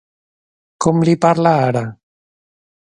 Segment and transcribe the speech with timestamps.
[0.85, 1.87] Com li parla ara?